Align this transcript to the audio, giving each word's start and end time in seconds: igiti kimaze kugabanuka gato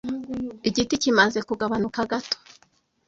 igiti 0.69 0.95
kimaze 1.01 1.39
kugabanuka 1.47 1.99
gato 2.11 2.37